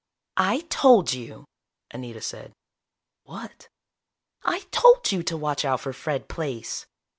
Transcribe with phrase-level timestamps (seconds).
[0.41, 1.45] "I told you,"
[1.91, 2.53] Anita said.
[3.21, 3.69] "What?"
[4.43, 6.87] "I told you to watch out for Fred Plaice!"